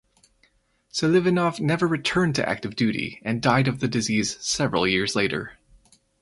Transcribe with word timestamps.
Selivanov 0.91 1.59
never 1.59 1.85
returned 1.87 2.33
to 2.33 2.49
active 2.49 2.75
duty 2.75 3.21
and 3.23 3.39
died 3.39 3.67
of 3.67 3.81
the 3.81 3.87
disease 3.87 4.35
several 4.41 4.87
years 4.87 5.15
later. 5.15 5.59